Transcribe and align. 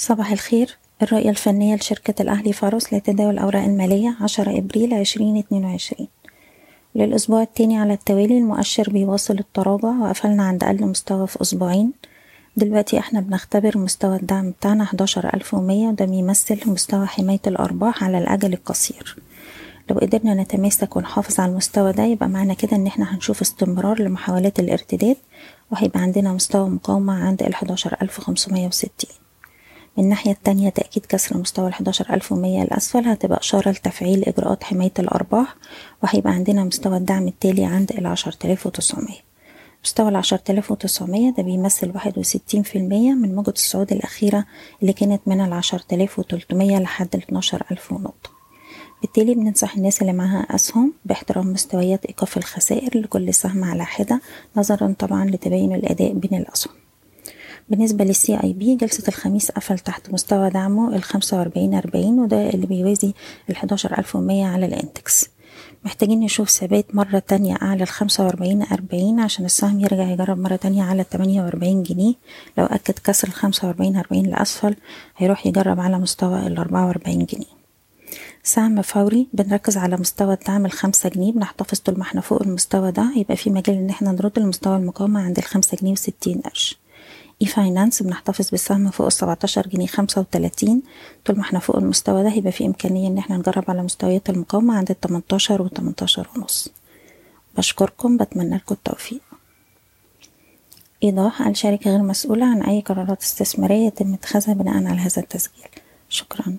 صباح 0.00 0.32
الخير. 0.32 0.78
الرؤية 1.02 1.30
الفنية 1.30 1.74
لشركة 1.74 2.22
الأهلي 2.22 2.52
فاروس 2.52 2.92
لتداول 2.94 3.34
الأوراق 3.34 3.62
المالية 3.62 4.16
عشرة 4.20 4.58
إبريل 4.58 4.94
عشرين 4.94 5.36
اتنين 5.36 5.64
وعشرين. 5.64 6.08
للأسبوع 6.94 7.42
التاني 7.42 7.78
على 7.78 7.92
التوالي 7.92 8.38
المؤشر 8.38 8.90
بيواصل 8.90 9.38
التراجع 9.38 9.88
وقفلنا 9.88 10.42
عند 10.42 10.64
أقل 10.64 10.86
مستوى 10.86 11.26
في 11.26 11.42
أسبوعين. 11.42 11.92
دلوقتي 12.56 12.98
إحنا 12.98 13.20
بنختبر 13.20 13.78
مستوى 13.78 14.16
الدعم 14.16 14.50
بتاعنا 14.50 14.84
حداشر 14.84 15.34
ألف 15.34 15.54
ومية 15.54 15.88
وده 15.88 16.04
بيمثل 16.04 16.70
مستوى 16.70 17.06
حماية 17.06 17.40
الأرباح 17.46 18.04
على 18.04 18.18
الأجل 18.18 18.52
القصير. 18.52 19.16
لو 19.90 19.96
قدرنا 19.98 20.34
نتماسك 20.34 20.96
ونحافظ 20.96 21.40
على 21.40 21.52
المستوى 21.52 21.92
ده 21.92 22.04
يبقى 22.04 22.28
معنى 22.28 22.54
كده 22.54 22.76
إن 22.76 22.86
إحنا 22.86 23.14
هنشوف 23.14 23.40
استمرار 23.40 24.02
لمحاولات 24.02 24.60
الارتداد 24.60 25.16
وهيبقى 25.72 26.00
عندنا 26.00 26.32
مستوى 26.32 26.70
مقاومة 26.70 27.12
عند 27.24 27.42
وستين. 28.68 29.10
من 29.10 29.17
الناحية 29.98 30.30
التانية 30.30 30.68
تأكيد 30.68 31.06
كسر 31.06 31.38
مستوى 31.38 31.68
ألف 32.10 32.32
ومية. 32.32 32.62
الأسفل 32.62 33.08
هتبقى 33.08 33.40
إشارة 33.40 33.70
لتفعيل 33.70 34.24
إجراءات 34.24 34.64
حماية 34.64 34.92
الأرباح 34.98 35.54
وهيبقى 36.02 36.32
عندنا 36.32 36.64
مستوى 36.64 36.96
الدعم 36.96 37.28
التالي 37.28 37.64
عند 37.64 37.92
تلاف 38.32 38.66
وتسعمية. 38.66 39.28
مستوى 39.84 40.08
العشر 40.08 40.36
تلاف 40.36 40.70
وتسعمية 40.70 41.30
ده 41.30 41.42
بيمثل 41.42 41.90
واحد 41.94 42.18
وستين 42.18 42.62
في 42.62 42.78
المية 42.78 43.12
من 43.12 43.34
موجة 43.34 43.50
الصعود 43.50 43.92
الأخيرة 43.92 44.44
اللي 44.82 44.92
كانت 44.92 45.20
من 45.26 45.40
تلاف 45.78 46.18
وتلتمية 46.18 46.78
لحد 46.78 47.08
الاتناشر 47.14 47.62
ألف 47.72 47.92
ونقطة. 47.92 48.30
بالتالي 49.02 49.34
بننصح 49.34 49.76
الناس 49.76 50.02
اللي 50.02 50.12
معاها 50.12 50.46
أسهم 50.54 50.92
باحترام 51.04 51.52
مستويات 51.52 52.06
إيقاف 52.06 52.36
الخسائر 52.36 52.98
لكل 52.98 53.34
سهم 53.34 53.64
على 53.64 53.84
حدة 53.84 54.20
نظرا 54.56 54.94
طبعا 54.98 55.24
لتباين 55.24 55.74
الأداء 55.74 56.12
بين 56.12 56.38
الأسهم. 56.38 56.72
بالنسبة 57.70 58.04
لل 58.04 58.40
CIB 58.44 58.76
جلسة 58.76 59.02
الخميس 59.08 59.50
قفل 59.50 59.78
تحت 59.78 60.10
مستوى 60.12 60.50
دعمه 60.50 60.96
الخمسة 60.96 61.38
وأربعين 61.38 61.74
أربعين 61.74 62.20
وده 62.20 62.50
اللي 62.50 62.66
بيوازي 62.66 63.12
ألف 63.98 64.16
ومية 64.16 64.46
على 64.46 64.66
ال 64.66 64.75
index. 64.75 65.28
محتاجين 65.84 66.20
نشوف 66.20 66.50
ثبات 66.50 66.94
مرة 66.94 67.18
تانية 67.18 67.54
أعلى 67.62 67.82
الخمسة 67.82 68.24
وأربعين 68.24 68.62
أربعين 68.62 69.20
عشان 69.20 69.44
السهم 69.44 69.80
يرجع 69.80 70.10
يجرب 70.10 70.38
مرة 70.38 70.56
تانية 70.56 70.82
على 70.82 71.02
التمانية 71.02 71.42
وأربعين 71.42 71.82
جنيه. 71.82 72.14
لو 72.58 72.64
أكد 72.64 72.94
كسر 73.04 73.28
الخمسة 73.28 73.66
وأربعين 73.68 73.96
أربعين 73.96 74.26
لأسفل 74.26 74.76
هيروح 75.16 75.46
يجرب 75.46 75.80
على 75.80 75.98
مستوى 75.98 76.46
الأربعة 76.46 76.86
وأربعين 76.86 77.24
جنيه. 77.24 77.58
سهم 78.42 78.82
فوري 78.82 79.26
بنركز 79.32 79.76
على 79.76 79.96
مستوى 79.96 80.34
الدعم 80.34 80.66
الخمسة 80.66 81.08
جنيه 81.08 81.32
بنحتفظ 81.32 81.78
طول 81.78 81.96
ما 81.96 82.02
إحنا 82.02 82.20
فوق 82.20 82.42
المستوى 82.42 82.92
ده 82.92 83.12
يبقى 83.16 83.36
في 83.36 83.50
مجال 83.50 83.76
إن 83.76 83.90
إحنا 83.90 84.12
نرد 84.12 84.38
لمستوى 84.38 84.76
المقاومة 84.76 85.20
عند 85.20 85.38
الخمسة 85.38 85.76
جنيه 85.80 85.92
وستين 85.92 86.40
قرش. 86.40 86.78
e-finance 87.42 88.02
بنحتفظ 88.02 88.50
بالسهم 88.50 88.90
فوق 88.90 89.06
السبعتاشر 89.06 89.66
جنيه 89.68 89.86
خمسة 89.86 90.20
وتلاتين. 90.20 90.82
طول 91.24 91.36
ما 91.36 91.42
إحنا 91.42 91.58
فوق 91.58 91.76
المستوى 91.76 92.22
ده 92.22 92.32
يبقى 92.32 92.52
في 92.52 92.66
إمكانية 92.66 93.08
إن 93.08 93.18
إحنا 93.18 93.36
نجرب 93.36 93.64
على 93.68 93.82
مستويات 93.82 94.30
المقاومة 94.30 94.76
عند 94.76 94.90
التمنتاشر 94.90 95.62
وتمنتاشر 95.62 96.28
ونص. 96.36 96.68
بشكركم 97.56 98.16
بتمنى 98.16 98.56
لكم 98.56 98.74
التوفيق. 98.74 99.20
إيضاح 101.04 101.46
الشركة 101.46 101.90
غير 101.90 102.02
مسؤولة 102.02 102.46
عن 102.46 102.62
أي 102.62 102.80
قرارات 102.80 103.22
استثمارية 103.22 103.86
يتم 103.86 104.14
اتخاذها 104.14 104.54
بناء 104.54 104.74
على 104.74 105.00
هذا 105.00 105.22
التسجيل. 105.22 105.68
شكرا. 106.08 106.56